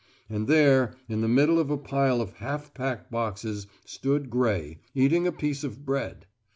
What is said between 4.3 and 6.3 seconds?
Gray, eating a piece of bread.